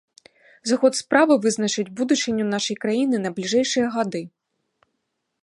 [0.69, 4.21] Зыход справы вызначыць будучыню нашай краіны на бліжэйшыя гады.